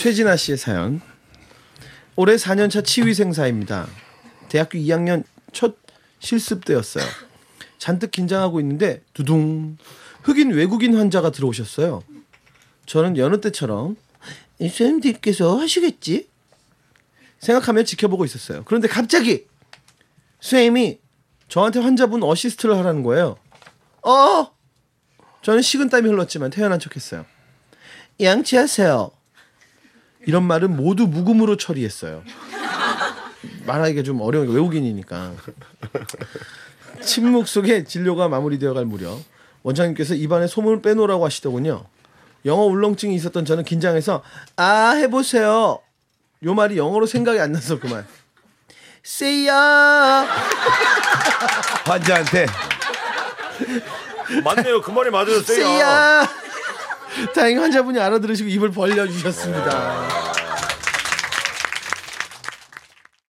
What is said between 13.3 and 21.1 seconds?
때처럼 이 선생님들께서 하시겠지 생각하며 지켜보고 있었어요. 그런데 갑자기 선생님이